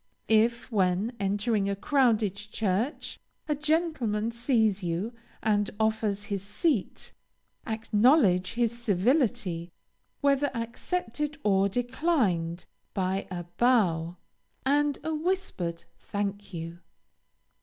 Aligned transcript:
If, 0.29 0.71
when 0.71 1.15
entering 1.19 1.69
a 1.69 1.75
crowded 1.75 2.33
church, 2.35 3.19
a 3.47 3.53
gentleman 3.53 4.31
sees 4.31 4.81
you 4.81 5.13
and 5.43 5.69
offers 5.79 6.23
his 6.23 6.41
seat, 6.41 7.13
acknowledge 7.67 8.53
his 8.53 8.75
civility, 8.75 9.71
whether 10.21 10.49
accepted 10.57 11.37
or 11.43 11.69
declined, 11.69 12.65
by 12.95 13.27
a 13.29 13.43
bow, 13.59 14.17
and 14.65 14.97
a 15.03 15.13
whispered 15.13 15.83
"thank 15.99 16.51
you." 16.51 16.79